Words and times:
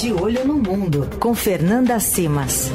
De 0.00 0.14
Olho 0.14 0.46
no 0.46 0.54
Mundo, 0.54 1.10
com 1.20 1.34
Fernanda 1.34 2.00
Simas. 2.00 2.70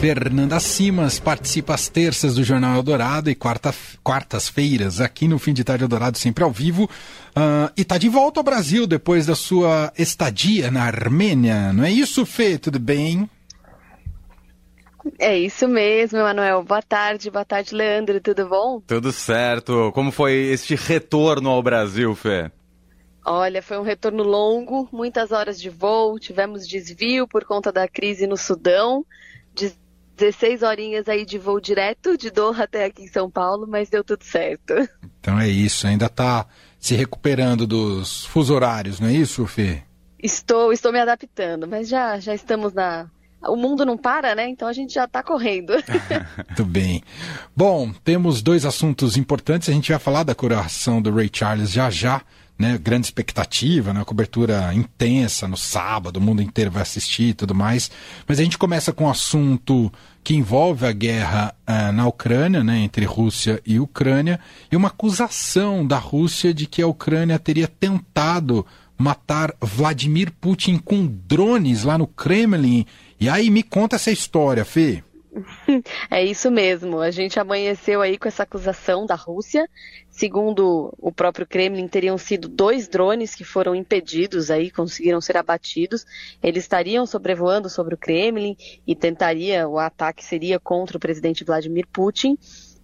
Fernanda 0.00 0.58
Simas 0.58 1.20
participa 1.20 1.74
às 1.74 1.90
terças 1.90 2.36
do 2.36 2.42
Jornal 2.42 2.76
Eldorado 2.76 3.28
e 3.28 3.34
quarta, 3.34 3.74
quartas-feiras 4.02 5.02
aqui 5.02 5.28
no 5.28 5.38
Fim 5.38 5.52
de 5.52 5.62
Tarde 5.62 5.84
Eldorado, 5.84 6.16
sempre 6.16 6.42
ao 6.42 6.50
vivo. 6.50 6.84
Uh, 6.84 7.70
e 7.76 7.82
está 7.82 7.98
de 7.98 8.08
volta 8.08 8.40
ao 8.40 8.44
Brasil 8.44 8.86
depois 8.86 9.26
da 9.26 9.34
sua 9.34 9.92
estadia 9.98 10.70
na 10.70 10.84
Armênia. 10.84 11.74
Não 11.74 11.84
é 11.84 11.90
isso, 11.90 12.24
Fê? 12.24 12.56
Tudo 12.56 12.78
bem? 12.78 13.28
É 15.18 15.36
isso 15.36 15.68
mesmo, 15.68 16.20
Emanuel. 16.20 16.62
Boa 16.62 16.80
tarde, 16.80 17.30
boa 17.30 17.44
tarde, 17.44 17.74
Leandro. 17.74 18.18
Tudo 18.18 18.48
bom? 18.48 18.80
Tudo 18.86 19.12
certo. 19.12 19.92
Como 19.92 20.10
foi 20.10 20.32
este 20.32 20.74
retorno 20.74 21.50
ao 21.50 21.62
Brasil, 21.62 22.14
Fê? 22.14 22.50
Olha, 23.24 23.62
foi 23.62 23.78
um 23.78 23.82
retorno 23.82 24.22
longo, 24.22 24.88
muitas 24.92 25.30
horas 25.30 25.60
de 25.60 25.70
voo, 25.70 26.18
tivemos 26.18 26.66
desvio 26.66 27.26
por 27.28 27.44
conta 27.44 27.70
da 27.70 27.86
crise 27.86 28.26
no 28.26 28.36
Sudão. 28.36 29.06
16 30.16 30.62
horinhas 30.62 31.08
aí 31.08 31.24
de 31.24 31.38
voo 31.38 31.60
direto 31.60 32.16
de 32.16 32.30
Doha 32.30 32.64
até 32.64 32.84
aqui 32.84 33.02
em 33.02 33.08
São 33.08 33.30
Paulo, 33.30 33.66
mas 33.66 33.88
deu 33.88 34.04
tudo 34.04 34.24
certo. 34.24 34.74
Então 35.20 35.38
é 35.38 35.48
isso, 35.48 35.86
ainda 35.86 36.06
está 36.06 36.46
se 36.78 36.94
recuperando 36.94 37.66
dos 37.66 38.26
fuso 38.26 38.54
horários, 38.54 38.98
não 38.98 39.08
é 39.08 39.12
isso, 39.12 39.46
Fê? 39.46 39.82
Estou, 40.20 40.72
estou 40.72 40.92
me 40.92 41.00
adaptando, 41.00 41.66
mas 41.66 41.88
já, 41.88 42.18
já 42.18 42.34
estamos 42.34 42.72
na. 42.72 43.08
O 43.44 43.56
mundo 43.56 43.84
não 43.84 43.98
para, 43.98 44.36
né? 44.36 44.48
Então 44.48 44.68
a 44.68 44.72
gente 44.72 44.94
já 44.94 45.04
está 45.04 45.20
correndo. 45.20 45.72
Muito 46.48 46.64
bem. 46.64 47.02
Bom, 47.56 47.92
temos 48.04 48.40
dois 48.40 48.64
assuntos 48.64 49.16
importantes. 49.16 49.68
A 49.68 49.72
gente 49.72 49.90
vai 49.90 49.98
falar 49.98 50.22
da 50.22 50.32
coroação 50.32 51.02
do 51.02 51.12
Ray 51.12 51.28
Charles 51.32 51.72
já 51.72 51.90
já 51.90 52.22
né, 52.58 52.78
grande 52.78 53.06
expectativa, 53.06 53.92
né, 53.92 54.04
cobertura 54.04 54.72
intensa 54.74 55.48
no 55.48 55.56
sábado, 55.56 56.18
o 56.18 56.20
mundo 56.20 56.42
inteiro 56.42 56.70
vai 56.70 56.82
assistir 56.82 57.30
e 57.30 57.34
tudo 57.34 57.54
mais. 57.54 57.90
Mas 58.26 58.38
a 58.38 58.44
gente 58.44 58.58
começa 58.58 58.92
com 58.92 59.04
um 59.04 59.10
assunto 59.10 59.92
que 60.22 60.34
envolve 60.34 60.86
a 60.86 60.92
guerra 60.92 61.54
uh, 61.68 61.92
na 61.92 62.06
Ucrânia, 62.06 62.62
né, 62.62 62.78
entre 62.78 63.04
Rússia 63.04 63.60
e 63.66 63.80
Ucrânia, 63.80 64.38
e 64.70 64.76
uma 64.76 64.88
acusação 64.88 65.84
da 65.86 65.98
Rússia 65.98 66.54
de 66.54 66.66
que 66.66 66.80
a 66.80 66.86
Ucrânia 66.86 67.38
teria 67.38 67.66
tentado 67.66 68.64
matar 68.96 69.52
Vladimir 69.60 70.30
Putin 70.40 70.78
com 70.78 71.06
drones 71.26 71.82
lá 71.82 71.98
no 71.98 72.06
Kremlin. 72.06 72.86
E 73.18 73.28
aí 73.28 73.50
me 73.50 73.62
conta 73.62 73.96
essa 73.96 74.12
história, 74.12 74.64
Fê. 74.64 75.02
É 76.10 76.22
isso 76.22 76.50
mesmo. 76.50 77.00
A 77.00 77.10
gente 77.10 77.40
amanheceu 77.40 78.00
aí 78.00 78.18
com 78.18 78.28
essa 78.28 78.42
acusação 78.42 79.06
da 79.06 79.14
Rússia. 79.14 79.68
Segundo 80.10 80.94
o 80.98 81.10
próprio 81.10 81.46
Kremlin, 81.46 81.88
teriam 81.88 82.18
sido 82.18 82.48
dois 82.48 82.86
drones 82.88 83.34
que 83.34 83.44
foram 83.44 83.74
impedidos 83.74 84.50
aí, 84.50 84.70
conseguiram 84.70 85.20
ser 85.20 85.36
abatidos. 85.36 86.04
Eles 86.42 86.64
estariam 86.64 87.06
sobrevoando 87.06 87.68
sobre 87.70 87.94
o 87.94 87.98
Kremlin 87.98 88.56
e 88.86 88.94
tentaria, 88.94 89.66
o 89.68 89.78
ataque 89.78 90.24
seria 90.24 90.60
contra 90.60 90.96
o 90.96 91.00
presidente 91.00 91.44
Vladimir 91.44 91.86
Putin. 91.90 92.36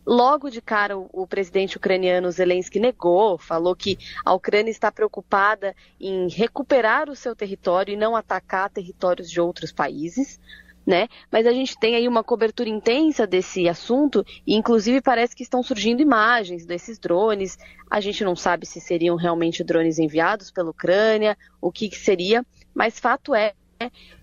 Logo 0.06 0.48
de 0.48 0.62
cara, 0.62 0.96
o, 0.96 1.26
presidente 1.26 1.76
ucraniano 1.76 2.30
Zelensky 2.30 2.80
negou, 2.80 3.36
falou 3.36 3.76
que 3.76 3.98
a 4.24 4.32
Ucrânia 4.32 4.70
está 4.70 4.90
preocupada 4.90 5.76
em 6.00 6.30
recuperar 6.30 7.10
o 7.10 7.14
seu 7.14 7.36
território 7.36 7.92
e 7.92 7.96
não 7.96 8.16
atacar 8.16 8.70
territórios 8.70 9.30
de 9.30 9.38
outros 9.38 9.70
países 9.70 10.40
né? 10.88 11.06
Mas 11.30 11.46
a 11.46 11.52
gente 11.52 11.78
tem 11.78 11.96
aí 11.96 12.08
uma 12.08 12.24
cobertura 12.24 12.70
intensa 12.70 13.26
desse 13.26 13.68
assunto 13.68 14.24
e 14.46 14.54
inclusive 14.54 15.02
parece 15.02 15.36
que 15.36 15.42
estão 15.42 15.62
surgindo 15.62 16.00
imagens 16.00 16.64
desses 16.64 16.98
drones. 16.98 17.58
A 17.90 18.00
gente 18.00 18.24
não 18.24 18.34
sabe 18.34 18.64
se 18.64 18.80
seriam 18.80 19.14
realmente 19.14 19.62
drones 19.62 19.98
enviados 19.98 20.50
pela 20.50 20.70
Ucrânia, 20.70 21.36
o 21.60 21.70
que, 21.70 21.90
que 21.90 21.98
seria, 21.98 22.42
mas 22.74 22.98
fato 22.98 23.34
é 23.34 23.52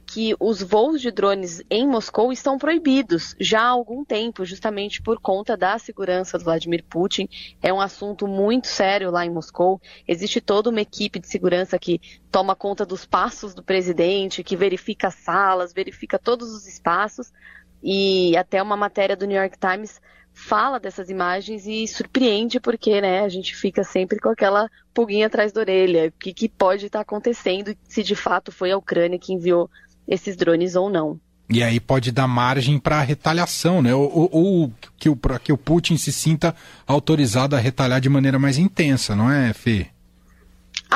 que 0.05 0.35
os 0.39 0.61
voos 0.61 1.01
de 1.01 1.09
drones 1.11 1.63
em 1.69 1.87
Moscou 1.87 2.31
estão 2.31 2.57
proibidos 2.57 3.35
já 3.39 3.61
há 3.61 3.69
algum 3.69 4.05
tempo, 4.05 4.45
justamente 4.45 5.01
por 5.01 5.19
conta 5.19 5.57
da 5.57 5.77
segurança 5.79 6.37
do 6.37 6.43
Vladimir 6.43 6.83
Putin. 6.83 7.27
É 7.61 7.73
um 7.73 7.81
assunto 7.81 8.27
muito 8.27 8.67
sério 8.67 9.09
lá 9.09 9.25
em 9.25 9.31
Moscou. 9.31 9.81
Existe 10.07 10.39
toda 10.39 10.69
uma 10.69 10.81
equipe 10.81 11.19
de 11.19 11.27
segurança 11.27 11.79
que 11.79 11.99
toma 12.31 12.55
conta 12.55 12.85
dos 12.85 13.05
passos 13.05 13.53
do 13.53 13.63
presidente, 13.63 14.43
que 14.43 14.55
verifica 14.55 15.07
as 15.07 15.15
salas, 15.15 15.73
verifica 15.73 16.19
todos 16.19 16.51
os 16.51 16.67
espaços. 16.67 17.31
E 17.81 18.35
até 18.37 18.61
uma 18.61 18.77
matéria 18.77 19.15
do 19.15 19.25
New 19.25 19.37
York 19.37 19.57
Times 19.57 20.01
fala 20.35 20.79
dessas 20.79 21.09
imagens 21.09 21.65
e 21.65 21.87
surpreende 21.87 22.59
porque 22.59 22.99
né, 22.99 23.21
a 23.21 23.29
gente 23.29 23.55
fica 23.55 23.83
sempre 23.83 24.19
com 24.19 24.29
aquela 24.29 24.69
pulguinha 24.93 25.27
atrás 25.27 25.53
da 25.53 25.61
orelha. 25.61 26.09
O 26.09 26.19
que, 26.19 26.33
que 26.33 26.49
pode 26.49 26.85
estar 26.85 26.99
acontecendo 26.99 27.75
se 27.87 28.03
de 28.03 28.15
fato 28.15 28.51
foi 28.51 28.71
a 28.71 28.77
Ucrânia 28.77 29.17
que 29.17 29.33
enviou 29.33 29.69
esses 30.07 30.35
drones 30.35 30.75
ou 30.75 30.89
não. 30.89 31.19
E 31.49 31.63
aí 31.63 31.79
pode 31.79 32.11
dar 32.11 32.27
margem 32.27 32.77
para 32.77 33.01
retaliação, 33.01 33.81
né? 33.81 33.93
Ou, 33.93 34.11
ou, 34.11 34.29
ou 34.31 34.73
que, 34.97 35.09
o, 35.09 35.17
que 35.41 35.53
o 35.53 35.57
Putin 35.57 35.95
se 35.95 36.11
sinta 36.11 36.55
autorizado 36.85 37.55
a 37.55 37.59
retalhar 37.59 38.01
de 38.01 38.09
maneira 38.09 38.37
mais 38.37 38.57
intensa, 38.57 39.15
não 39.15 39.31
é, 39.31 39.53
Fê? 39.53 39.87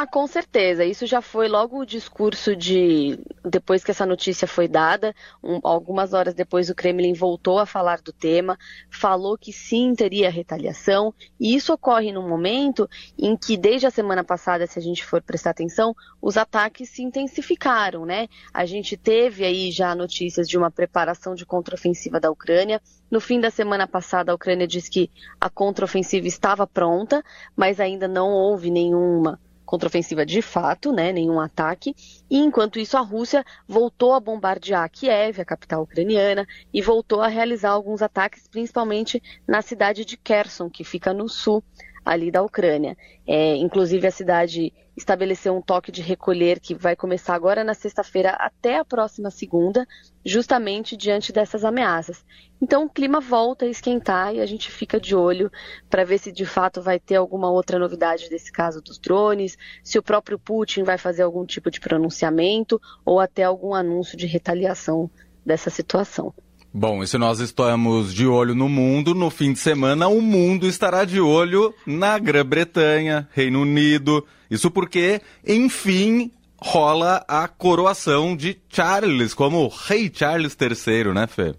Ah, 0.01 0.07
com 0.07 0.25
certeza. 0.27 0.85
Isso 0.85 1.05
já 1.05 1.21
foi 1.21 1.49
logo 1.49 1.77
o 1.77 1.85
discurso 1.85 2.55
de. 2.55 3.19
Depois 3.43 3.83
que 3.83 3.91
essa 3.91 4.05
notícia 4.05 4.47
foi 4.47 4.65
dada, 4.65 5.13
um, 5.43 5.59
algumas 5.61 6.13
horas 6.13 6.33
depois 6.33 6.69
o 6.69 6.73
Kremlin 6.73 7.11
voltou 7.11 7.59
a 7.59 7.65
falar 7.65 7.99
do 7.99 8.13
tema, 8.13 8.57
falou 8.89 9.37
que 9.37 9.51
sim 9.51 9.93
teria 9.93 10.29
retaliação, 10.29 11.13
e 11.37 11.53
isso 11.53 11.73
ocorre 11.73 12.13
num 12.13 12.25
momento 12.25 12.89
em 13.17 13.35
que, 13.35 13.57
desde 13.57 13.87
a 13.87 13.91
semana 13.91 14.23
passada, 14.23 14.65
se 14.65 14.79
a 14.79 14.81
gente 14.81 15.03
for 15.03 15.21
prestar 15.21 15.49
atenção, 15.49 15.93
os 16.21 16.37
ataques 16.37 16.87
se 16.91 17.01
intensificaram, 17.03 18.05
né? 18.05 18.29
A 18.53 18.65
gente 18.65 18.95
teve 18.95 19.43
aí 19.43 19.69
já 19.69 19.93
notícias 19.93 20.47
de 20.47 20.57
uma 20.57 20.71
preparação 20.71 21.35
de 21.35 21.45
contraofensiva 21.45 22.21
da 22.21 22.31
Ucrânia. 22.31 22.81
No 23.11 23.19
fim 23.19 23.37
da 23.41 23.51
semana 23.51 23.85
passada, 23.85 24.31
a 24.31 24.35
Ucrânia 24.35 24.65
disse 24.65 24.89
que 24.89 25.11
a 25.41 25.49
contraofensiva 25.49 26.25
estava 26.25 26.65
pronta, 26.65 27.21
mas 27.53 27.81
ainda 27.81 28.07
não 28.07 28.29
houve 28.29 28.71
nenhuma 28.71 29.37
contraofensiva 29.69 30.25
de 30.25 30.41
fato, 30.41 30.91
né, 30.91 31.13
nenhum 31.13 31.39
ataque. 31.39 31.95
E 32.27 32.39
enquanto 32.39 32.79
isso, 32.79 32.97
a 32.97 33.01
Rússia 33.01 33.45
voltou 33.67 34.15
a 34.15 34.19
bombardear 34.19 34.89
Kiev, 34.89 35.39
a 35.39 35.45
capital 35.45 35.83
ucraniana, 35.83 36.47
e 36.73 36.81
voltou 36.81 37.21
a 37.21 37.27
realizar 37.27 37.69
alguns 37.69 38.01
ataques, 38.01 38.47
principalmente 38.47 39.21
na 39.47 39.61
cidade 39.61 40.03
de 40.05 40.17
Kherson, 40.17 40.71
que 40.71 40.83
fica 40.83 41.13
no 41.13 41.29
sul 41.29 41.63
ali 42.03 42.31
da 42.31 42.41
Ucrânia. 42.41 42.97
É, 43.27 43.55
inclusive, 43.57 44.07
a 44.07 44.11
cidade 44.11 44.73
estabeleceu 44.99 45.55
um 45.55 45.61
toque 45.61 45.91
de 45.91 46.01
recolher 46.01 46.59
que 46.59 46.75
vai 46.75 46.95
começar 46.95 47.33
agora 47.33 47.63
na 47.63 47.73
sexta-feira 47.73 48.31
até 48.31 48.77
a 48.77 48.85
próxima 48.85 49.31
segunda, 49.31 49.87
justamente 50.25 50.97
diante 50.97 51.31
dessas 51.31 51.63
ameaças. 51.63 52.23
Então, 52.61 52.83
o 52.83 52.89
clima 52.89 53.21
volta 53.21 53.65
a 53.65 53.69
esquentar 53.69 54.35
e 54.35 54.41
a 54.41 54.45
gente 54.45 54.69
fica 54.69 54.99
de 54.99 55.15
olho 55.15 55.49
para 55.89 56.03
ver 56.03 56.17
se 56.17 56.31
de 56.31 56.45
fato 56.45 56.81
vai 56.81 56.99
ter 56.99 57.15
alguma 57.15 57.49
outra 57.49 57.79
novidade 57.79 58.29
desse 58.29 58.51
caso 58.51 58.81
dos 58.81 58.99
drones, 58.99 59.57
se 59.83 59.97
o 59.97 60.03
próprio 60.03 60.37
Putin 60.37 60.83
vai 60.83 60.97
fazer 60.97 61.23
algum 61.23 61.45
tipo 61.45 61.71
de 61.71 61.79
pronunciamento 61.79 62.79
ou 63.05 63.19
até 63.19 63.43
algum 63.43 63.73
anúncio 63.73 64.17
de 64.17 64.27
retaliação 64.27 65.09
dessa 65.45 65.69
situação. 65.69 66.33
Bom, 66.71 67.01
e 67.01 67.07
se 67.07 67.17
nós 67.17 67.39
estamos 67.39 68.13
de 68.13 68.27
olho 68.27 68.53
no 68.53 68.69
mundo, 68.69 69.15
no 69.15 69.31
fim 69.31 69.53
de 69.53 69.59
semana 69.59 70.07
o 70.07 70.21
mundo 70.21 70.67
estará 70.67 71.03
de 71.03 71.19
olho 71.19 71.73
na 71.85 72.19
Grã-Bretanha, 72.19 73.27
Reino 73.31 73.63
Unido. 73.63 74.23
Isso 74.51 74.69
porque, 74.69 75.19
enfim, 75.45 76.31
rola 76.61 77.25
a 77.27 77.47
coroação 77.47 78.35
de 78.35 78.55
Charles 78.69 79.33
como 79.33 79.67
rei 79.67 80.11
Charles 80.13 80.55
III, 80.59 81.11
né, 81.13 81.25
Fê? 81.25 81.55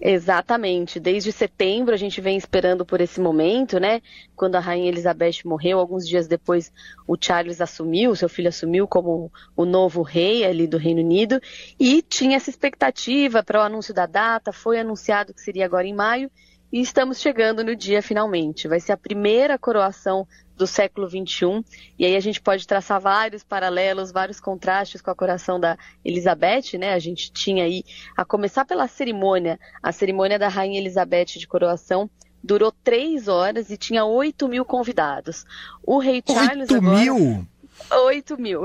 Exatamente. 0.00 0.98
Desde 0.98 1.30
setembro 1.30 1.94
a 1.94 1.96
gente 1.98 2.20
vem 2.22 2.36
esperando 2.36 2.86
por 2.86 3.02
esse 3.02 3.20
momento, 3.20 3.78
né? 3.78 4.00
Quando 4.34 4.54
a 4.56 4.60
rainha 4.60 4.88
Elizabeth 4.88 5.42
morreu, 5.44 5.78
alguns 5.78 6.08
dias 6.08 6.26
depois 6.26 6.72
o 7.06 7.16
Charles 7.20 7.60
assumiu, 7.60 8.16
seu 8.16 8.28
filho 8.28 8.48
assumiu 8.48 8.88
como 8.88 9.30
o 9.54 9.64
novo 9.66 10.00
rei 10.00 10.44
ali 10.44 10.66
do 10.66 10.78
Reino 10.78 11.02
Unido 11.02 11.38
e 11.78 12.00
tinha 12.00 12.36
essa 12.36 12.48
expectativa 12.48 13.42
para 13.42 13.60
o 13.60 13.62
anúncio 13.62 13.92
da 13.92 14.06
data, 14.06 14.52
foi 14.52 14.80
anunciado 14.80 15.34
que 15.34 15.40
seria 15.40 15.66
agora 15.66 15.86
em 15.86 15.94
maio 15.94 16.30
e 16.72 16.80
estamos 16.80 17.20
chegando 17.20 17.64
no 17.64 17.74
dia 17.74 18.02
finalmente. 18.02 18.68
Vai 18.68 18.80
ser 18.80 18.92
a 18.92 18.96
primeira 18.96 19.58
coroação 19.58 20.26
do 20.56 20.66
século 20.66 21.08
XXI. 21.08 21.64
E 21.98 22.04
aí 22.04 22.14
a 22.14 22.20
gente 22.20 22.40
pode 22.40 22.66
traçar 22.66 23.00
vários 23.00 23.42
paralelos, 23.42 24.12
vários 24.12 24.38
contrastes 24.38 25.00
com 25.00 25.10
a 25.10 25.14
coroação 25.14 25.58
da 25.58 25.76
Elizabeth, 26.04 26.78
né? 26.78 26.92
A 26.92 26.98
gente 26.98 27.32
tinha 27.32 27.64
aí, 27.64 27.82
a 28.16 28.24
começar 28.24 28.64
pela 28.64 28.86
cerimônia, 28.86 29.58
a 29.82 29.90
cerimônia 29.90 30.38
da 30.38 30.48
Rainha 30.48 30.78
Elizabeth 30.78 31.38
de 31.38 31.46
coroação 31.46 32.10
durou 32.42 32.72
três 32.72 33.26
horas 33.26 33.70
e 33.70 33.76
tinha 33.76 34.04
8 34.04 34.48
mil 34.48 34.64
convidados. 34.64 35.44
O 35.82 35.98
rei 35.98 36.22
Charles 36.26 36.70
8 36.70 36.76
agora... 36.76 37.00
mil? 37.00 37.46
8 37.90 38.38
mil. 38.38 38.62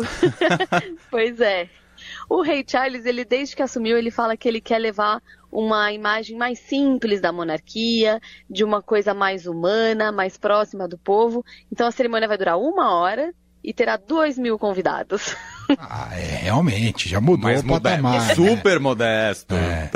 pois 1.10 1.40
é. 1.40 1.69
O 2.30 2.42
rei 2.42 2.63
Charles, 2.68 3.06
ele 3.06 3.24
desde 3.24 3.56
que 3.56 3.62
assumiu, 3.62 3.98
ele 3.98 4.12
fala 4.12 4.36
que 4.36 4.48
ele 4.48 4.60
quer 4.60 4.80
levar 4.80 5.22
uma 5.56 5.92
imagem 5.92 6.38
mais 6.38 6.60
simples 6.60 7.22
da 7.22 7.31
monarquia, 7.31 8.19
de 8.50 8.63
uma 8.63 8.81
coisa 8.81 9.13
mais 9.13 9.48
humana, 9.48 10.12
mais 10.12 10.38
próxima 10.38 10.88
do 10.88 10.98
povo. 10.98 11.44
Então 11.72 11.88
a 11.88 11.92
cerimônia 11.92 12.28
vai 12.28 12.38
durar 12.38 12.60
uma 12.60 12.94
hora 12.94 13.34
e 13.66 13.74
terá 13.74 13.98
2 13.98 14.38
mil 14.38 14.60
convidados. 14.60 15.36
Ah, 15.80 16.10
é, 16.14 16.36
realmente, 16.44 17.10
já 17.10 17.20
mudou 17.20 17.50
mais 17.50 17.62
o 17.62 17.68
patamar. 17.68 18.14
Modesto, 18.14 18.42
né? 18.42 18.50
Super 18.50 18.80
modesto. 18.80 19.56
É. 19.56 19.90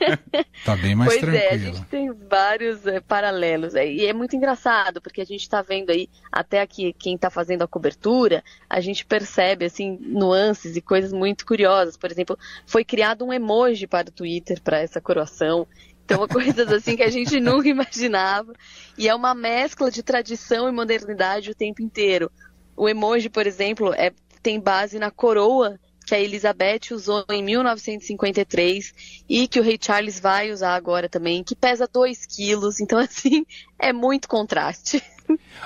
tá 0.64 0.74
bem 0.74 0.94
mais 0.94 1.10
pois 1.10 1.20
tranquilo. 1.20 1.44
é, 1.44 1.54
a 1.54 1.58
gente 1.58 1.84
tem 1.84 2.10
vários 2.10 2.86
é, 2.86 2.98
paralelos. 3.00 3.74
É, 3.74 3.86
e 3.86 4.06
é 4.06 4.14
muito 4.14 4.34
engraçado, 4.34 5.02
porque 5.02 5.20
a 5.20 5.26
gente 5.26 5.42
está 5.42 5.60
vendo 5.60 5.90
aí, 5.90 6.08
até 6.30 6.62
aqui 6.62 6.94
quem 6.98 7.16
está 7.16 7.28
fazendo 7.28 7.60
a 7.60 7.68
cobertura, 7.68 8.42
a 8.70 8.80
gente 8.80 9.04
percebe 9.04 9.66
assim 9.66 9.98
nuances 10.00 10.76
e 10.76 10.80
coisas 10.80 11.12
muito 11.12 11.44
curiosas. 11.44 11.98
Por 11.98 12.10
exemplo, 12.10 12.38
foi 12.64 12.82
criado 12.82 13.22
um 13.22 13.32
emoji 13.32 13.86
para 13.86 14.08
o 14.08 14.12
Twitter 14.12 14.62
para 14.62 14.78
essa 14.78 14.98
coroação. 14.98 15.68
Então, 16.04 16.26
coisas 16.26 16.72
assim 16.72 16.96
que 16.96 17.02
a 17.02 17.10
gente 17.10 17.38
nunca 17.38 17.68
imaginava. 17.68 18.54
E 18.96 19.08
é 19.08 19.14
uma 19.14 19.34
mescla 19.34 19.90
de 19.90 20.02
tradição 20.02 20.68
e 20.68 20.72
modernidade 20.72 21.50
o 21.50 21.54
tempo 21.54 21.82
inteiro. 21.82 22.30
O 22.76 22.88
emoji, 22.88 23.28
por 23.28 23.46
exemplo, 23.46 23.92
é, 23.94 24.12
tem 24.42 24.60
base 24.60 24.98
na 24.98 25.10
coroa 25.10 25.78
que 26.06 26.14
a 26.14 26.20
Elizabeth 26.20 26.92
usou 26.92 27.24
em 27.30 27.42
1953 27.42 29.24
e 29.28 29.46
que 29.46 29.60
o 29.60 29.62
rei 29.62 29.78
Charles 29.80 30.18
vai 30.18 30.50
usar 30.50 30.74
agora 30.74 31.08
também, 31.08 31.44
que 31.44 31.54
pesa 31.54 31.88
2 31.90 32.26
quilos. 32.26 32.80
Então, 32.80 32.98
assim, 33.00 33.46
é 33.78 33.92
muito 33.92 34.28
contraste. 34.28 35.02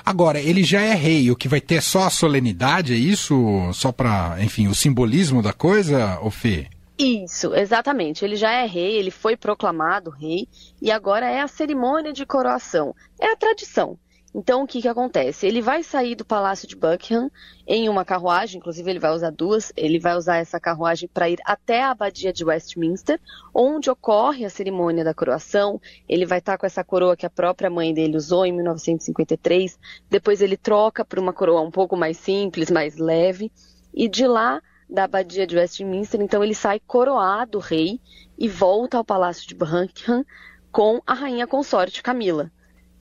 Agora, 0.05 0.39
ele 0.39 0.63
já 0.63 0.81
é 0.81 0.93
rei, 0.93 1.29
o 1.31 1.35
que 1.35 1.47
vai 1.47 1.59
ter 1.59 1.75
é 1.75 1.81
só 1.81 2.03
a 2.03 2.09
solenidade, 2.09 2.93
é 2.93 2.97
isso? 2.97 3.35
Só 3.73 3.91
para, 3.91 4.37
enfim, 4.41 4.67
o 4.67 4.75
simbolismo 4.75 5.41
da 5.41 5.51
coisa, 5.51 6.19
ô 6.21 6.29
Fê? 6.29 6.67
Isso, 6.97 7.53
exatamente. 7.53 8.25
Ele 8.25 8.35
já 8.35 8.51
é 8.51 8.65
rei, 8.65 8.95
ele 8.95 9.11
foi 9.11 9.37
proclamado 9.37 10.09
rei 10.09 10.47
e 10.81 10.89
agora 10.89 11.29
é 11.29 11.41
a 11.41 11.47
cerimônia 11.47 12.11
de 12.11 12.25
coroação. 12.25 12.95
É 13.19 13.31
a 13.31 13.35
tradição. 13.35 13.99
Então, 14.39 14.61
o 14.61 14.67
que, 14.67 14.83
que 14.83 14.87
acontece? 14.87 15.47
Ele 15.47 15.63
vai 15.63 15.81
sair 15.81 16.13
do 16.13 16.23
Palácio 16.23 16.67
de 16.67 16.75
Buckingham 16.75 17.31
em 17.65 17.89
uma 17.89 18.05
carruagem, 18.05 18.59
inclusive 18.59 18.87
ele 18.87 18.99
vai 18.99 19.09
usar 19.09 19.31
duas. 19.31 19.73
Ele 19.75 19.97
vai 19.97 20.15
usar 20.15 20.37
essa 20.37 20.59
carruagem 20.59 21.09
para 21.11 21.27
ir 21.27 21.39
até 21.43 21.81
a 21.81 21.89
abadia 21.89 22.31
de 22.31 22.45
Westminster, 22.45 23.19
onde 23.51 23.89
ocorre 23.89 24.45
a 24.45 24.49
cerimônia 24.51 25.03
da 25.03 25.11
coroação. 25.11 25.81
Ele 26.07 26.23
vai 26.23 26.37
estar 26.37 26.55
com 26.55 26.67
essa 26.67 26.83
coroa 26.83 27.17
que 27.17 27.25
a 27.25 27.31
própria 27.31 27.67
mãe 27.67 27.91
dele 27.91 28.15
usou 28.15 28.45
em 28.45 28.51
1953. 28.51 29.79
Depois 30.07 30.39
ele 30.39 30.55
troca 30.55 31.03
por 31.03 31.17
uma 31.17 31.33
coroa 31.33 31.61
um 31.61 31.71
pouco 31.71 31.97
mais 31.97 32.17
simples, 32.17 32.69
mais 32.69 32.95
leve. 32.95 33.51
E 33.91 34.07
de 34.07 34.27
lá, 34.27 34.61
da 34.87 35.05
abadia 35.05 35.47
de 35.47 35.57
Westminster, 35.57 36.21
então 36.21 36.43
ele 36.43 36.53
sai 36.53 36.79
coroado 36.79 37.57
rei 37.57 37.99
e 38.37 38.47
volta 38.47 38.99
ao 38.99 39.03
Palácio 39.03 39.47
de 39.47 39.55
Buckingham 39.55 40.23
com 40.71 41.01
a 41.07 41.15
rainha 41.15 41.47
consorte 41.47 42.03
Camila. 42.03 42.51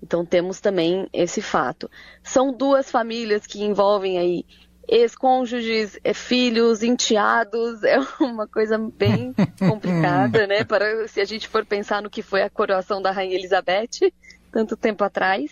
Então 0.02 0.24
temos 0.24 0.60
também 0.60 1.08
esse 1.12 1.40
fato. 1.40 1.90
São 2.22 2.52
duas 2.52 2.90
famílias 2.90 3.46
que 3.46 3.62
envolvem 3.62 4.18
aí 4.18 4.44
ex-cônjuges, 4.88 5.98
filhos, 6.14 6.82
enteados, 6.82 7.82
é 7.82 7.98
uma 8.20 8.46
coisa 8.46 8.78
bem 8.78 9.34
complicada, 9.58 10.46
né? 10.46 10.62
Para 10.64 11.08
se 11.08 11.20
a 11.20 11.24
gente 11.24 11.48
for 11.48 11.64
pensar 11.64 12.00
no 12.00 12.10
que 12.10 12.22
foi 12.22 12.42
a 12.42 12.50
coroação 12.50 13.02
da 13.02 13.10
rainha 13.10 13.34
Elizabeth 13.34 14.12
tanto 14.52 14.76
tempo 14.76 15.04
atrás 15.04 15.50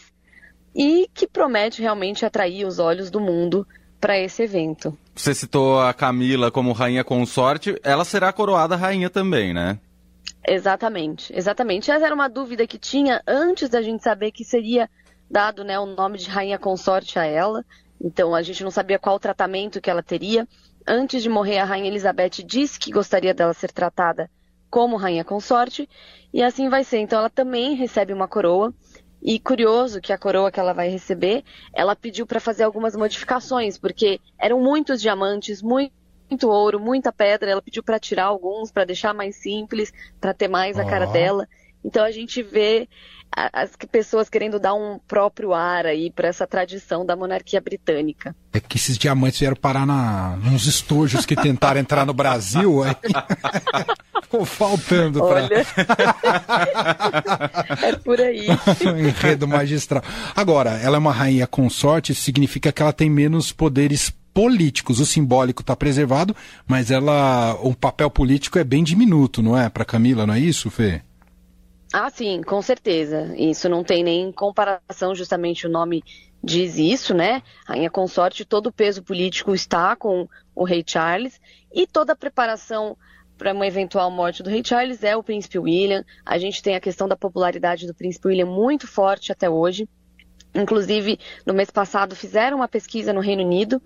e 0.74 1.08
que 1.12 1.26
promete 1.26 1.82
realmente 1.82 2.24
atrair 2.24 2.66
os 2.66 2.78
olhos 2.78 3.10
do 3.10 3.20
mundo 3.20 3.66
para 4.00 4.18
esse 4.18 4.42
evento. 4.42 4.96
Você 5.14 5.34
citou 5.34 5.80
a 5.80 5.92
Camila 5.92 6.50
como 6.50 6.72
rainha 6.72 7.04
consorte, 7.04 7.78
ela 7.82 8.04
será 8.04 8.32
coroada 8.32 8.76
rainha 8.76 9.08
também, 9.08 9.52
né? 9.54 9.78
Exatamente, 10.46 11.32
exatamente. 11.34 11.90
Essa 11.90 12.04
era 12.04 12.14
uma 12.14 12.28
dúvida 12.28 12.66
que 12.66 12.78
tinha 12.78 13.22
antes 13.26 13.68
da 13.68 13.80
gente 13.80 14.02
saber 14.02 14.30
que 14.30 14.44
seria 14.44 14.90
dado 15.30 15.64
né, 15.64 15.78
o 15.78 15.86
nome 15.86 16.18
de 16.18 16.28
rainha 16.28 16.58
consorte 16.58 17.18
a 17.18 17.24
ela. 17.24 17.64
Então 18.00 18.34
a 18.34 18.42
gente 18.42 18.62
não 18.62 18.70
sabia 18.70 18.98
qual 18.98 19.18
tratamento 19.18 19.80
que 19.80 19.88
ela 19.88 20.02
teria. 20.02 20.46
Antes 20.86 21.22
de 21.22 21.30
morrer, 21.30 21.58
a 21.58 21.64
rainha 21.64 21.88
Elizabeth 21.88 22.42
disse 22.44 22.78
que 22.78 22.92
gostaria 22.92 23.32
dela 23.32 23.54
ser 23.54 23.72
tratada 23.72 24.30
como 24.68 24.96
rainha 24.96 25.24
consorte, 25.24 25.88
e 26.32 26.42
assim 26.42 26.68
vai 26.68 26.82
ser. 26.82 26.98
Então 26.98 27.20
ela 27.20 27.30
também 27.30 27.74
recebe 27.74 28.12
uma 28.12 28.28
coroa. 28.28 28.74
E 29.22 29.38
curioso 29.38 30.02
que 30.02 30.12
a 30.12 30.18
coroa 30.18 30.50
que 30.50 30.60
ela 30.60 30.74
vai 30.74 30.88
receber, 30.88 31.42
ela 31.72 31.96
pediu 31.96 32.26
para 32.26 32.38
fazer 32.38 32.64
algumas 32.64 32.94
modificações, 32.94 33.78
porque 33.78 34.20
eram 34.38 34.60
muitos 34.60 35.00
diamantes, 35.00 35.62
muito 35.62 35.94
muito 36.28 36.48
ouro, 36.48 36.80
muita 36.80 37.12
pedra. 37.12 37.50
Ela 37.50 37.62
pediu 37.62 37.82
para 37.82 37.98
tirar 37.98 38.24
alguns, 38.24 38.70
para 38.70 38.84
deixar 38.84 39.14
mais 39.14 39.36
simples, 39.36 39.92
para 40.20 40.34
ter 40.34 40.48
mais 40.48 40.78
a 40.78 40.84
cara 40.84 41.06
dela. 41.06 41.46
Então 41.84 42.04
a 42.04 42.10
gente 42.10 42.42
vê 42.42 42.88
as 43.52 43.70
pessoas 43.90 44.28
querendo 44.28 44.60
dar 44.60 44.74
um 44.74 44.98
próprio 45.08 45.52
ar 45.52 45.86
aí 45.86 46.10
para 46.10 46.28
essa 46.28 46.46
tradição 46.46 47.04
da 47.04 47.16
monarquia 47.16 47.60
britânica. 47.60 48.34
É 48.52 48.60
que 48.60 48.76
esses 48.76 48.96
diamantes 48.96 49.40
vieram 49.40 49.56
parar 49.56 49.84
na, 49.84 50.36
nos 50.36 50.66
estojos 50.66 51.26
que 51.26 51.34
tentaram 51.34 51.80
entrar 51.80 52.06
no 52.06 52.14
Brasil, 52.14 52.84
aí 52.84 52.94
ficou 54.22 54.44
faltando 54.44 55.18
para. 55.18 55.44
Olha... 55.44 55.66
é 57.88 57.96
por 57.96 58.20
aí. 58.20 58.46
Enredo 58.96 59.48
magistral. 59.48 60.02
Agora, 60.34 60.78
ela 60.78 60.96
é 60.96 60.98
uma 60.98 61.12
rainha 61.12 61.46
consorte, 61.46 62.14
significa 62.14 62.70
que 62.70 62.80
ela 62.80 62.92
tem 62.92 63.10
menos 63.10 63.50
poderes 63.50 64.12
políticos. 64.34 64.98
O 64.98 65.06
simbólico 65.06 65.62
está 65.62 65.76
preservado, 65.76 66.34
mas 66.66 66.90
ela, 66.90 67.54
o 67.62 67.74
papel 67.74 68.10
político 68.10 68.58
é 68.58 68.64
bem 68.64 68.82
diminuto, 68.82 69.40
não 69.40 69.56
é? 69.56 69.70
Para 69.70 69.84
Camila, 69.84 70.26
não 70.26 70.34
é 70.34 70.40
isso, 70.40 70.68
Fê? 70.68 71.00
Ah, 71.92 72.10
sim, 72.10 72.42
com 72.42 72.60
certeza. 72.60 73.32
Isso 73.38 73.68
não 73.68 73.84
tem 73.84 74.02
nem 74.02 74.32
comparação, 74.32 75.14
justamente 75.14 75.64
o 75.64 75.70
nome 75.70 76.02
diz 76.42 76.76
isso, 76.76 77.14
né? 77.14 77.40
Rainha 77.64 77.88
consorte, 77.88 78.44
todo 78.44 78.66
o 78.66 78.72
peso 78.72 79.02
político 79.02 79.54
está 79.54 79.94
com 79.94 80.28
o 80.54 80.64
rei 80.64 80.84
Charles 80.84 81.40
e 81.72 81.86
toda 81.86 82.12
a 82.12 82.16
preparação 82.16 82.96
para 83.38 83.52
uma 83.52 83.66
eventual 83.66 84.10
morte 84.10 84.42
do 84.42 84.50
rei 84.50 84.62
Charles 84.64 85.02
é 85.02 85.16
o 85.16 85.22
príncipe 85.22 85.58
William. 85.58 86.04
A 86.26 86.36
gente 86.36 86.62
tem 86.62 86.74
a 86.74 86.80
questão 86.80 87.08
da 87.08 87.16
popularidade 87.16 87.86
do 87.86 87.94
príncipe 87.94 88.28
William 88.28 88.46
muito 88.46 88.86
forte 88.86 89.32
até 89.32 89.48
hoje. 89.48 89.88
Inclusive, 90.54 91.18
no 91.44 91.52
mês 91.52 91.70
passado, 91.70 92.14
fizeram 92.14 92.58
uma 92.58 92.68
pesquisa 92.68 93.12
no 93.12 93.20
Reino 93.20 93.42
Unido. 93.42 93.82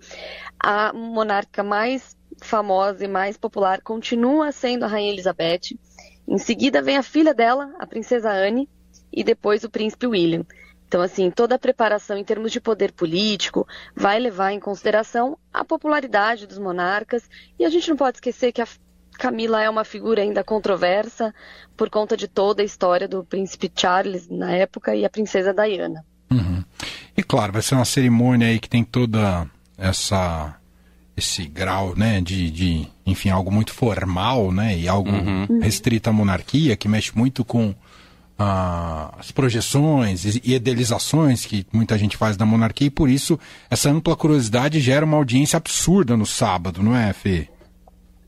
A 0.59 0.93
monarca 0.93 1.63
mais 1.63 2.15
famosa 2.41 3.03
e 3.03 3.07
mais 3.07 3.37
popular 3.37 3.81
continua 3.81 4.51
sendo 4.51 4.85
a 4.85 4.87
Rainha 4.87 5.11
Elizabeth. 5.11 5.77
Em 6.27 6.37
seguida 6.37 6.81
vem 6.81 6.97
a 6.97 7.03
filha 7.03 7.33
dela, 7.33 7.73
a 7.79 7.87
princesa 7.87 8.31
Anne, 8.31 8.69
e 9.11 9.23
depois 9.23 9.63
o 9.63 9.69
príncipe 9.69 10.05
William. 10.05 10.45
Então, 10.87 11.01
assim, 11.01 11.29
toda 11.29 11.55
a 11.55 11.59
preparação 11.59 12.17
em 12.17 12.23
termos 12.23 12.51
de 12.51 12.59
poder 12.59 12.91
político 12.91 13.67
vai 13.95 14.19
levar 14.19 14.51
em 14.51 14.59
consideração 14.59 15.37
a 15.53 15.63
popularidade 15.63 16.47
dos 16.47 16.57
monarcas. 16.57 17.29
E 17.59 17.65
a 17.65 17.69
gente 17.69 17.89
não 17.89 17.97
pode 17.97 18.17
esquecer 18.17 18.51
que 18.51 18.61
a 18.61 18.67
Camila 19.19 19.61
é 19.61 19.69
uma 19.69 19.83
figura 19.83 20.21
ainda 20.21 20.43
controversa 20.43 21.33
por 21.75 21.89
conta 21.89 22.15
de 22.15 22.27
toda 22.27 22.61
a 22.61 22.65
história 22.65 23.07
do 23.07 23.23
príncipe 23.23 23.71
Charles 23.75 24.27
na 24.29 24.51
época 24.51 24.95
e 24.95 25.05
a 25.05 25.09
princesa 25.09 25.53
Diana. 25.53 26.05
Uhum. 27.19 27.21
E 27.21 27.23
claro, 27.23 27.53
vai 27.53 27.61
ser 27.61 27.75
uma 27.75 27.85
cerimônia 27.85 28.47
aí 28.47 28.59
que 28.59 28.69
tem 28.69 28.83
toda 28.83 29.45
essa 29.77 30.55
esse 31.17 31.45
grau, 31.47 31.93
né, 31.97 32.21
de, 32.21 32.49
de 32.49 32.87
enfim, 33.05 33.29
algo 33.29 33.51
muito 33.51 33.73
formal, 33.73 34.53
né, 34.53 34.77
e 34.77 34.87
algo 34.87 35.09
uhum. 35.09 35.59
restrito 35.59 36.09
à 36.09 36.13
monarquia, 36.13 36.77
que 36.77 36.87
mexe 36.87 37.11
muito 37.13 37.43
com 37.43 37.75
ah, 38.37 39.13
as 39.19 39.29
projeções 39.29 40.23
e 40.23 40.53
idealizações 40.53 41.45
que 41.45 41.67
muita 41.73 41.97
gente 41.97 42.15
faz 42.15 42.37
da 42.37 42.45
monarquia, 42.45 42.87
e 42.87 42.89
por 42.89 43.09
isso 43.09 43.37
essa 43.69 43.89
ampla 43.89 44.15
curiosidade 44.15 44.79
gera 44.79 45.05
uma 45.05 45.17
audiência 45.17 45.57
absurda 45.57 46.15
no 46.15 46.25
sábado, 46.25 46.81
não 46.81 46.95
é, 46.95 47.11
Fê? 47.11 47.49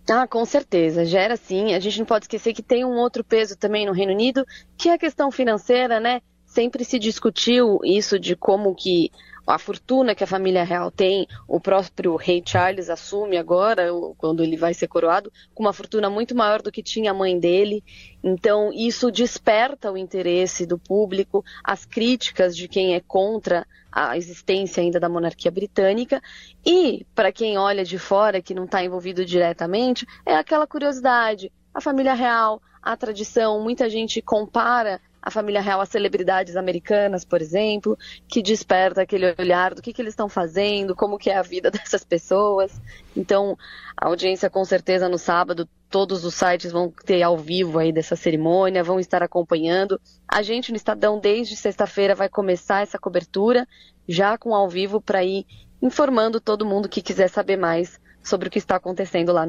Ah, 0.09 0.27
com 0.27 0.43
certeza, 0.43 1.05
gera 1.05 1.37
sim. 1.37 1.73
A 1.73 1.79
gente 1.79 1.99
não 1.99 2.05
pode 2.05 2.25
esquecer 2.25 2.53
que 2.53 2.61
tem 2.61 2.83
um 2.83 2.97
outro 2.97 3.23
peso 3.23 3.55
também 3.55 3.85
no 3.85 3.93
Reino 3.93 4.11
Unido, 4.11 4.45
que 4.77 4.89
é 4.89 4.93
a 4.93 4.97
questão 4.97 5.31
financeira, 5.31 6.01
né? 6.01 6.21
Sempre 6.51 6.83
se 6.83 6.99
discutiu 6.99 7.79
isso 7.83 8.19
de 8.19 8.35
como 8.35 8.75
que 8.75 9.09
a 9.47 9.57
fortuna 9.57 10.13
que 10.13 10.23
a 10.23 10.27
família 10.27 10.63
real 10.63 10.91
tem, 10.91 11.27
o 11.47 11.59
próprio 11.59 12.15
rei 12.15 12.43
Charles 12.45 12.89
assume 12.89 13.37
agora, 13.37 13.87
quando 14.17 14.43
ele 14.43 14.55
vai 14.55 14.73
ser 14.73 14.87
coroado, 14.87 15.31
com 15.53 15.63
uma 15.63 15.73
fortuna 15.73 16.09
muito 16.09 16.35
maior 16.35 16.61
do 16.61 16.71
que 16.71 16.83
tinha 16.83 17.11
a 17.11 17.13
mãe 17.13 17.39
dele. 17.39 17.83
Então, 18.23 18.71
isso 18.71 19.11
desperta 19.11 19.91
o 19.91 19.97
interesse 19.97 20.65
do 20.65 20.77
público, 20.77 21.43
as 21.63 21.85
críticas 21.85 22.55
de 22.55 22.67
quem 22.67 22.93
é 22.93 22.99
contra 22.99 23.65
a 23.91 24.15
existência 24.15 24.81
ainda 24.81 24.99
da 24.99 25.09
monarquia 25.09 25.51
britânica. 25.51 26.21
E, 26.65 27.05
para 27.15 27.31
quem 27.31 27.57
olha 27.57 27.83
de 27.83 27.97
fora, 27.97 28.41
que 28.41 28.53
não 28.53 28.65
está 28.65 28.83
envolvido 28.83 29.25
diretamente, 29.25 30.05
é 30.25 30.35
aquela 30.35 30.67
curiosidade. 30.67 31.51
A 31.73 31.81
família 31.81 32.13
real, 32.13 32.61
a 32.81 32.95
tradição, 32.95 33.61
muita 33.61 33.89
gente 33.89 34.21
compara 34.21 35.01
a 35.21 35.29
família 35.29 35.61
real, 35.61 35.79
as 35.79 35.89
celebridades 35.89 36.55
americanas, 36.55 37.23
por 37.23 37.41
exemplo, 37.41 37.97
que 38.27 38.41
desperta 38.41 39.01
aquele 39.01 39.35
olhar 39.37 39.75
do 39.75 39.81
que, 39.81 39.93
que 39.93 40.01
eles 40.01 40.13
estão 40.13 40.27
fazendo, 40.27 40.95
como 40.95 41.17
que 41.17 41.29
é 41.29 41.37
a 41.37 41.41
vida 41.41 41.69
dessas 41.71 42.03
pessoas. 42.03 42.71
Então, 43.15 43.57
a 43.95 44.07
audiência 44.07 44.49
com 44.49 44.65
certeza 44.65 45.07
no 45.07 45.17
sábado, 45.17 45.69
todos 45.89 46.25
os 46.25 46.33
sites 46.33 46.71
vão 46.71 46.91
ter 47.05 47.21
ao 47.21 47.37
vivo 47.37 47.77
aí 47.77 47.91
dessa 47.91 48.15
cerimônia, 48.15 48.83
vão 48.83 48.99
estar 48.99 49.21
acompanhando. 49.21 50.01
A 50.27 50.41
gente 50.41 50.71
no 50.71 50.77
Estadão, 50.77 51.19
desde 51.19 51.55
sexta-feira, 51.55 52.15
vai 52.15 52.29
começar 52.29 52.81
essa 52.81 52.97
cobertura, 52.97 53.67
já 54.07 54.37
com 54.37 54.55
ao 54.55 54.67
vivo, 54.67 54.99
para 54.99 55.23
ir 55.23 55.45
informando 55.81 56.41
todo 56.41 56.65
mundo 56.65 56.89
que 56.89 57.01
quiser 57.01 57.27
saber 57.27 57.57
mais 57.57 57.99
sobre 58.23 58.47
o 58.47 58.51
que 58.51 58.59
está 58.59 58.77
acontecendo 58.77 59.31
lá. 59.31 59.47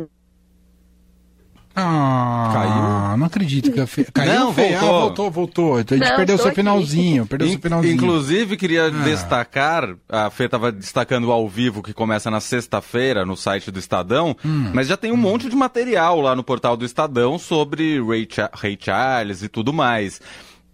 Ah, 1.75 2.51
caiu? 2.53 3.17
Não 3.19 3.27
acredito 3.27 3.73
que 3.73 3.81
a 3.81 3.87
Fê... 3.87 4.05
Caiu, 4.13 4.33
Não, 4.33 4.53
Fê? 4.55 4.71
voltou. 4.73 4.89
Ah, 4.89 5.01
voltou, 5.01 5.31
voltou. 5.31 5.75
A 5.77 5.79
gente 5.79 5.99
Não, 5.99 6.17
perdeu 6.17 6.37
seu 6.37 6.47
aqui. 6.49 6.57
finalzinho, 6.57 7.27
perdeu 7.27 7.49
seu 7.49 7.57
In- 7.57 7.61
finalzinho. 7.61 7.95
Inclusive, 7.95 8.57
queria 8.57 8.87
Ah. 8.87 8.91
destacar, 8.91 9.95
a 10.09 10.31
Fê 10.31 10.45
estava 10.45 10.71
destacando 10.71 11.31
ao 11.33 11.49
vivo 11.49 11.83
que 11.83 11.93
começa 11.95 12.31
na 12.31 12.41
sexta-feira 12.41 13.25
no 13.25 13.37
site 13.37 13.71
do 13.71 13.79
Estadão, 13.79 14.37
Hum. 14.45 14.71
mas 14.75 14.87
já 14.89 14.97
tem 14.97 15.13
um 15.13 15.17
monte 15.17 15.49
de 15.49 15.57
material 15.57 16.21
lá 16.21 16.37
no 16.37 16.43
portal 16.45 16.77
do 16.77 16.85
Estadão 16.85 17.39
sobre 17.39 18.03
Ray, 18.03 18.29
Cha- 18.31 18.51
Ray 18.53 18.79
Charles 18.81 19.43
e 19.43 19.49
tudo 19.49 19.73
mais. 19.73 20.21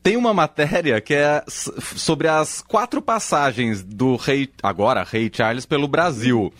Tem 0.02 0.16
uma 0.16 0.32
matéria 0.32 1.00
que 1.00 1.12
é 1.12 1.42
sobre 1.48 2.28
as 2.28 2.62
quatro 2.62 3.02
passagens 3.02 3.82
do 3.82 4.16
rei, 4.16 4.48
agora 4.62 5.04
Rei 5.08 5.30
Charles, 5.32 5.66
pelo 5.66 5.86
Brasil. 5.88 6.52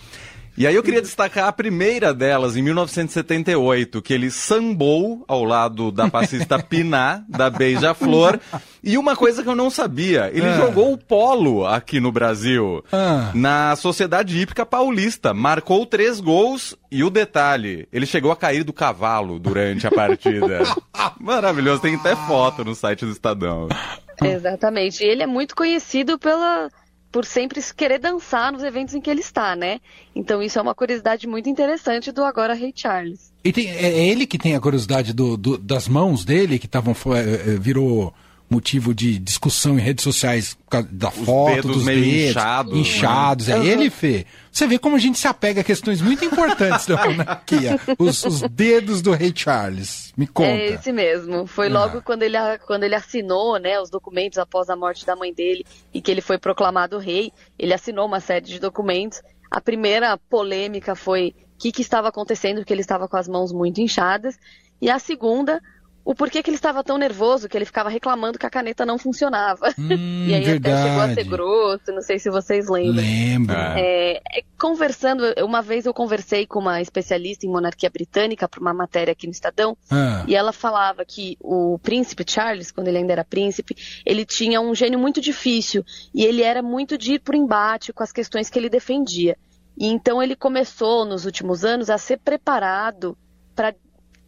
E 0.59 0.67
aí 0.67 0.75
eu 0.75 0.83
queria 0.83 1.01
destacar 1.01 1.47
a 1.47 1.53
primeira 1.53 2.13
delas, 2.13 2.57
em 2.57 2.63
1978, 2.63 4.03
que 4.03 4.13
ele 4.13 4.29
sambou 4.29 5.25
ao 5.29 5.45
lado 5.45 5.93
da 5.93 6.11
passista 6.11 6.59
Piná, 6.63 7.23
da 7.29 7.49
Beija-Flor. 7.49 8.41
E 8.83 8.99
uma 8.99 9.15
coisa 9.15 9.41
que 9.43 9.49
eu 9.49 9.55
não 9.55 9.71
sabia, 9.71 10.31
ele 10.35 10.47
Ah. 10.49 10.57
jogou 10.57 10.93
o 10.93 10.99
polo 10.99 11.65
aqui 11.65 12.01
no 12.01 12.11
Brasil, 12.11 12.85
Ah. 12.93 13.31
na 13.35 13.77
Sociedade 13.77 14.37
Hípica 14.37 14.67
Paulista. 14.67 15.33
Marcou 15.33 15.87
três 15.87 16.19
gols 16.21 16.75
e 16.91 17.05
o 17.05 17.11
detalhe, 17.11 17.87
ele 17.93 18.05
chegou 18.07 18.33
a 18.33 18.37
cair 18.37 18.65
do 18.65 18.73
cavalo 18.73 19.39
durante 19.39 19.87
a 19.87 19.91
partida. 19.93 20.63
Maravilhoso, 21.21 21.83
tem 21.83 21.95
até 21.95 22.17
foto 22.17 22.65
no 22.65 22.75
site 22.75 23.05
do 23.05 23.13
Estadão. 23.13 23.69
Exatamente. 24.21 25.05
E 25.05 25.07
ele 25.07 25.23
é 25.23 25.27
muito 25.27 25.55
conhecido 25.55 26.19
pela 26.19 26.69
por 27.11 27.25
sempre 27.25 27.61
querer 27.75 27.99
dançar 27.99 28.53
nos 28.53 28.63
eventos 28.63 28.95
em 28.95 29.01
que 29.01 29.09
ele 29.11 29.21
está, 29.21 29.57
né? 29.57 29.81
Então 30.15 30.43
isso 30.43 30.59
é 30.59 30.63
uma 30.63 30.75
curiosidade 30.75 31.27
muito 31.27 31.49
interessante 31.49 32.13
do 32.13 32.23
agora 32.23 32.53
Rei 32.55 32.73
Charles. 32.75 33.33
E 33.43 33.53
tem- 33.53 33.71
é 33.71 33.83
é 33.99 34.07
ele 34.09 34.27
que 34.27 34.37
tem 34.39 34.55
a 34.55 34.61
curiosidade 34.61 35.13
do, 35.13 35.37
do- 35.37 35.57
das 35.59 35.89
mãos 35.89 36.25
dele, 36.25 36.59
que 36.59 36.67
estavam 36.67 36.95
virou 37.59 38.13
motivo 38.51 38.95
de 38.95 39.19
discussão 39.19 39.79
em 39.79 39.83
redes 39.83 40.03
sociais 40.03 40.57
da 40.91 41.11
foto 41.11 41.55
dedos 41.55 41.77
dos 41.77 41.85
meio 41.85 42.03
dedos, 42.05 42.31
inchados, 42.31 42.73
né? 42.73 42.79
inchados. 42.81 43.49
É 43.49 43.57
Uhum. 43.57 43.65
ele, 43.65 43.91
Fê. 43.91 44.27
Você 44.51 44.67
vê 44.67 44.79
como 44.79 44.97
a 44.97 44.99
gente 44.99 45.19
se 45.19 45.29
apega 45.29 45.61
a 45.61 45.65
questões 45.65 46.01
muito 46.01 46.25
importantes 46.25 46.87
da 46.87 47.05
monarquia. 47.07 47.79
Os, 47.99 48.25
os 48.25 48.41
dedos 48.43 49.03
do 49.03 49.13
rei 49.13 49.33
Charles. 49.35 50.13
Me 50.17 50.27
conta. 50.27 50.51
É 50.51 50.75
esse 50.75 50.91
mesmo. 50.93 51.47
Foi 51.47 51.67
Ah. 51.67 51.71
logo 51.71 52.03
quando 52.03 52.23
ele, 52.23 52.37
quando 52.67 52.85
ele 52.85 52.95
assinou 52.95 53.59
né, 53.59 53.79
os 53.81 53.91
documentos 53.91 54.39
após 54.39 54.69
a 54.71 54.77
morte 54.77 55.05
da 55.07 55.15
mãe 55.15 55.33
dele 55.33 55.65
e 55.93 56.01
que 56.01 56.11
ele 56.11 56.21
foi 56.21 56.39
proclamado 56.39 56.99
rei. 56.99 57.31
Ele 57.59 57.75
assinou 57.75 58.07
uma 58.07 58.21
série 58.21 58.47
de 58.47 58.59
documentos. 58.59 59.21
A 59.51 59.61
primeira 59.61 60.17
polêmica 60.17 60.95
foi 60.95 61.35
o 61.55 61.59
que, 61.59 61.71
que 61.73 61.83
estava 61.83 62.09
acontecendo, 62.09 62.57
porque 62.59 62.73
ele 62.73 62.81
estava 62.81 63.07
com 63.09 63.17
as 63.17 63.29
mãos 63.29 63.53
muito 63.53 63.81
inchadas. 63.81 64.37
E 64.81 64.89
a 64.91 64.99
segunda, 64.99 65.61
o 66.09 66.15
porquê 66.15 66.43
que 66.43 66.49
ele 66.49 66.57
estava 66.57 66.83
tão 66.83 66.97
nervoso, 66.97 67.51
que 67.51 67.55
ele 67.59 67.67
ficava 67.67 67.91
reclamando 67.91 68.39
que 68.39 68.47
a 68.47 68.49
caneta 68.49 68.87
não 68.87 68.97
funcionava. 68.97 69.69
Hum, 69.79 70.25
e 70.27 70.35
aí 70.35 70.57
até 70.57 70.75
chegou 70.75 71.01
a 71.03 71.07
verdade. 71.07 71.15
ser 71.17 71.25
grosso, 71.25 71.93
não 71.93 72.01
sei 72.01 72.19
se 72.19 72.31
vocês 72.31 72.67
lembram. 72.67 72.95
Lembro. 72.95 73.55
É. 73.55 73.81
É, 73.81 74.39
é, 74.39 74.43
conversando, 74.59 75.23
uma 75.45 75.61
vez 75.61 75.85
eu 75.85 75.93
conversei 75.93 76.47
com 76.47 76.61
uma 76.61 76.81
especialista 76.81 77.45
em 77.45 77.51
monarquia 77.51 77.91
britânica 77.91 78.49
para 78.49 78.59
uma 78.59 78.73
matéria 78.73 79.13
aqui 79.13 79.27
no 79.27 79.33
Estadão, 79.33 79.77
Ah, 79.91 80.25
e 80.27 80.35
ela 80.35 80.51
falava 80.51 81.05
que 81.05 81.37
o 81.43 81.79
príncipe 81.79 82.25
Charles, 82.27 82.71
quando 82.71 82.89
ele 82.89 82.97
ainda 82.97 83.13
era 83.13 83.23
príncipe, 83.23 83.77
ele 84.07 84.25
tinha 84.25 84.63
um 84.63 84.75
gênio 84.75 84.99
muito 84.99 85.21
difícil 85.21 85.85
e 86.15 86.25
ele 86.25 86.41
era 86.41 86.63
muito 86.63 86.97
de 86.97 87.17
ir 87.17 87.19
por 87.19 87.35
embate 87.35 87.93
com 87.93 88.03
as 88.03 88.13
questões 88.13 88.49
que 88.49 88.59
ele 88.59 88.71
defendia. 88.71 89.37
E 89.77 89.87
então 89.87 90.23
ele 90.23 90.35
começou 90.35 91.05
nos 91.05 91.27
últimos 91.27 91.67
anos 91.67 91.91
a 91.91 91.99
ser 91.99 92.17
preparado 92.17 93.15
para 93.55 93.75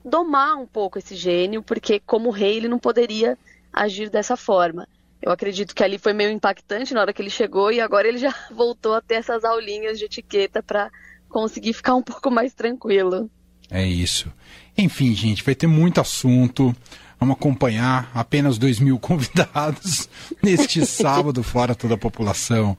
domar 0.05 0.57
um 0.57 0.67
pouco 0.67 0.99
esse 0.99 1.15
gênio, 1.15 1.63
porque 1.63 2.01
como 2.01 2.31
rei 2.31 2.57
ele 2.57 2.69
não 2.69 2.79
poderia 2.79 3.39
agir 3.73 4.11
dessa 4.11 4.37
forma. 4.37 4.87
Eu 5.23 5.31
acredito 5.31 5.75
que 5.75 5.85
ali 5.85 5.99
foi 5.99 6.13
meio 6.13 6.31
impactante 6.31 6.95
na 6.95 7.01
hora 7.03 7.13
que 7.13 7.21
ele 7.21 7.31
chegou 7.31 7.71
e 7.71 7.81
agora 7.81 8.09
ele 8.09 8.19
já 8.19 8.35
voltou 8.51 8.95
a 8.95 9.03
ter 9.03 9.15
essas 9.15 9.45
aulinhas 9.45 9.99
de 9.99 10.07
etiqueta 10.07 10.63
para 10.63 10.91
conseguir 11.29 11.73
ficar 11.73 11.95
um 11.95 12.03
pouco 12.03 12.31
mais 12.31 12.55
tranquilo. 12.55 13.31
É 13.71 13.87
isso. 13.87 14.33
Enfim, 14.77 15.15
gente, 15.15 15.45
vai 15.45 15.55
ter 15.55 15.67
muito 15.67 16.01
assunto. 16.01 16.75
Vamos 17.19 17.37
acompanhar 17.37 18.11
apenas 18.15 18.59
2 18.59 18.81
mil 18.81 18.99
convidados 18.99 20.09
neste 20.43 20.85
sábado, 20.87 21.43
fora 21.43 21.75
toda 21.75 21.95
a 21.95 21.99
população 21.99 22.77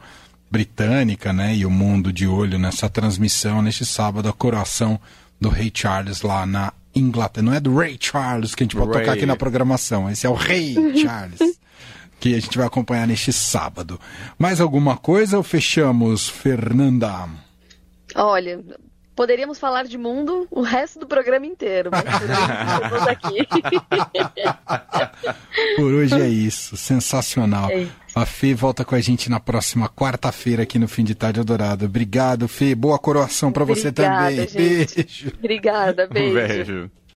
britânica, 0.50 1.32
né? 1.32 1.56
E 1.56 1.66
o 1.66 1.70
mundo 1.70 2.12
de 2.12 2.28
olho 2.28 2.60
nessa 2.60 2.90
transmissão, 2.90 3.62
neste 3.62 3.86
sábado, 3.86 4.28
a 4.28 4.34
coroação 4.34 5.00
do 5.40 5.48
Rei 5.48 5.72
Charles 5.74 6.22
lá 6.24 6.46
na 6.46 6.74
Inglaterra. 6.95 7.45
Não 7.45 7.53
é 7.53 7.60
do 7.60 7.75
Rei 7.75 7.98
Charles 8.00 8.55
que 8.55 8.63
a 8.63 8.65
gente 8.65 8.75
pode 8.75 8.91
Ray. 8.91 9.01
tocar 9.01 9.13
aqui 9.13 9.25
na 9.25 9.36
programação, 9.36 10.10
esse 10.10 10.25
é 10.25 10.29
o 10.29 10.33
Rei 10.33 10.75
Charles. 11.01 11.39
Que 12.19 12.36
a 12.36 12.39
gente 12.39 12.57
vai 12.57 12.67
acompanhar 12.67 13.07
neste 13.07 13.33
sábado. 13.33 14.00
Mais 14.38 14.62
alguma 14.62 14.95
coisa 14.95 15.38
ou 15.38 15.43
fechamos, 15.43 16.29
Fernanda? 16.29 17.27
Olha, 18.13 18.60
poderíamos 19.15 19.57
falar 19.57 19.86
de 19.86 19.98
mundo 19.98 20.48
o 20.51 20.62
resto 20.62 21.00
do 21.00 21.07
programa 21.07 21.48
inteiro, 21.48 21.89
mas 21.91 22.03
podemos 22.03 23.07
aqui. 23.07 23.48
Por 25.77 25.93
hoje 25.93 26.21
é 26.21 26.27
isso. 26.27 26.77
Sensacional. 26.77 27.71
É. 27.71 27.88
A 28.13 28.25
Fê 28.25 28.53
volta 28.53 28.84
com 28.84 28.94
a 28.94 29.00
gente 29.00 29.30
na 29.30 29.39
próxima 29.39 29.88
quarta-feira 29.88 30.63
aqui 30.63 30.77
no 30.77 30.88
Fim 30.88 31.03
de 31.03 31.15
Tarde 31.15 31.39
Eldorado. 31.39 31.86
Obrigado, 31.86 32.48
Fê. 32.48 32.75
Boa 32.75 33.00
coroação 33.00 33.51
pra 33.51 33.63
você 33.63 33.91
também. 33.91 34.36
gente. 34.48 34.56
Beijo. 34.58 35.32
Obrigada, 35.38 36.08
beijo. 36.12 36.34
Beijo. 36.34 36.91